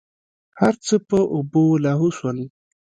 هرڅه 0.61 0.95
په 1.09 1.19
اوبو 1.35 1.63
لاهو 1.85 2.07
سول. 2.17 2.37